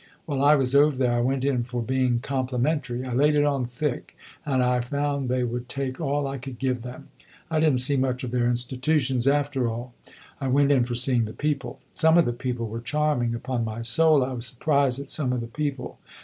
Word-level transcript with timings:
While 0.25 0.43
I 0.43 0.55
was 0.55 0.73
over 0.73 0.95
there 0.95 1.13
I 1.13 1.19
went 1.21 1.45
in 1.45 1.63
for 1.63 1.83
being 1.83 2.21
complimentary. 2.21 3.05
I 3.05 3.13
laid 3.13 3.35
it 3.35 3.45
on 3.45 3.67
thick, 3.67 4.17
and 4.47 4.63
I 4.63 4.81
found 4.81 5.29
they 5.29 5.43
would 5.43 5.69
take 5.69 6.01
all 6.01 6.25
I 6.27 6.39
could 6.39 6.57
give 6.57 6.81
them. 6.81 7.09
I 7.51 7.59
did 7.59 7.73
n't 7.73 7.81
see 7.81 7.97
much 7.97 8.23
of 8.23 8.31
their 8.31 8.47
institutions, 8.49 9.27
after 9.27 9.67
all; 9.69 9.93
I 10.39 10.47
went 10.47 10.71
in 10.71 10.85
for 10.85 10.95
seeing 10.95 11.25
the 11.25 11.33
people. 11.33 11.81
Some 11.93 12.17
of 12.17 12.25
the 12.25 12.33
people 12.33 12.67
were 12.67 12.81
charming 12.81 13.35
upon 13.35 13.63
my 13.63 13.83
soul, 13.83 14.25
I 14.25 14.33
was 14.33 14.47
surprised 14.47 14.99
at 14.99 15.11
some 15.11 15.31
of 15.33 15.39
the 15.41 15.45
people. 15.45 15.99